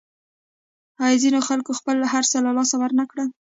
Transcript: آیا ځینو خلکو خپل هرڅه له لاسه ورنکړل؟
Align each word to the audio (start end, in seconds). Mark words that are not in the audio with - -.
آیا 1.03 1.17
ځینو 1.23 1.39
خلکو 1.47 1.71
خپل 1.79 1.97
هرڅه 2.13 2.37
له 2.45 2.51
لاسه 2.57 2.75
ورنکړل؟ 2.79 3.29